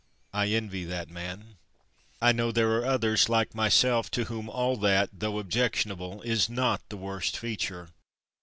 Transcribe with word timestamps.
I 0.33 0.47
envy 0.47 0.83
that 0.85 1.11
man. 1.11 1.57
I 2.19 2.31
know 2.31 2.51
there 2.51 2.71
are 2.79 2.85
others, 2.87 3.29
like 3.29 3.53
myself, 3.53 4.09
to 4.17 4.23
whom 4.23 4.49
all 4.49 4.75
that, 4.77 5.11
though 5.13 5.37
objectionable, 5.37 6.23
is 6.23 6.49
not 6.49 6.81
the 6.89 6.97
worst 6.97 7.37
feature. 7.37 7.89